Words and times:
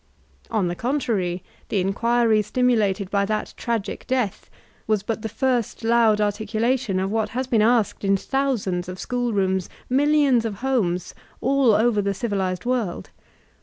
On 0.49 0.67
the 0.67 0.73
contrary, 0.73 1.43
the 1.69 1.79
inquiry 1.79 2.41
stimulated 2.41 3.11
by 3.11 3.23
that 3.25 3.53
tragic 3.55 4.07
death 4.07 4.49
was 4.87 5.03
but 5.03 5.21
the 5.21 5.29
first 5.29 5.83
loud 5.83 6.19
articulation 6.19 6.99
of 6.99 7.11
what 7.11 7.29
has 7.37 7.45
been 7.45 7.61
asked 7.61 8.03
in 8.03 8.17
thousands 8.17 8.89
of 8.89 8.97
school 8.99 9.31
rooms, 9.31 9.69
millions 9.91 10.43
of 10.43 10.55
homes, 10.65 11.13
all 11.39 11.73
over 11.75 12.01
the 12.01 12.15
civilized 12.15 12.65
world. 12.65 13.11